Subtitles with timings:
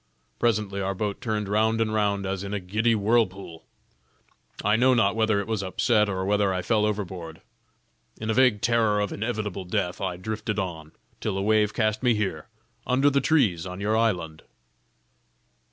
[0.39, 3.67] Presently our boat turned round and round as in a giddy whirlpool;
[4.65, 7.39] I know not whether it was upset, or whether I fell overboard.
[8.19, 12.15] In a vague terror of inevitable death I drifted on, till a wave cast me
[12.15, 12.47] here,
[12.87, 14.41] under the trees on your island."